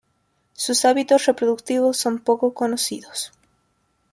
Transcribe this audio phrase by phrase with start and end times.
[0.53, 3.33] Sus hábitos reproductivos son poco conocidos.